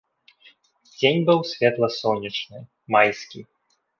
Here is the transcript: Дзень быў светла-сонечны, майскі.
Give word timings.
Дзень 0.93 1.19
быў 1.27 1.39
светла-сонечны, 1.51 2.59
майскі. 2.95 3.39